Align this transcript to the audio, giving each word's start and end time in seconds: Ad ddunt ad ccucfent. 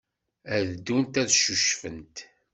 Ad 0.55 0.65
ddunt 0.71 1.13
ad 1.21 1.29
ccucfent. 1.33 2.17